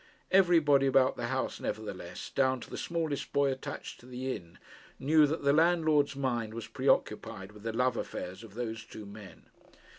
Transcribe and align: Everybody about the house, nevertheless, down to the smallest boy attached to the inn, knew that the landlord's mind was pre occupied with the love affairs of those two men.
Everybody 0.31 0.87
about 0.87 1.15
the 1.15 1.27
house, 1.27 1.59
nevertheless, 1.59 2.31
down 2.31 2.59
to 2.61 2.71
the 2.71 2.75
smallest 2.79 3.31
boy 3.31 3.51
attached 3.51 3.99
to 3.99 4.07
the 4.07 4.35
inn, 4.35 4.57
knew 4.97 5.27
that 5.27 5.43
the 5.43 5.53
landlord's 5.53 6.15
mind 6.15 6.55
was 6.55 6.65
pre 6.65 6.87
occupied 6.87 7.51
with 7.51 7.61
the 7.61 7.71
love 7.71 7.97
affairs 7.97 8.43
of 8.43 8.55
those 8.55 8.83
two 8.83 9.05
men. 9.05 9.45